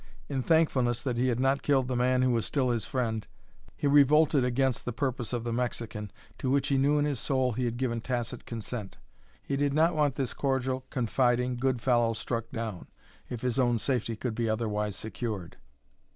[0.27, 3.27] In thankfulness that he had not killed the man who was still his friend
[3.77, 7.51] he revolted against the purpose of the Mexican, to which he knew in his soul
[7.51, 8.97] he had given tacit consent.
[9.43, 12.87] He did not want this cordial, confiding, good fellow struck down
[13.29, 15.57] if his own safety could be otherwise secured.